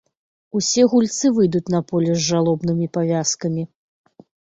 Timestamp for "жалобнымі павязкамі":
2.29-3.67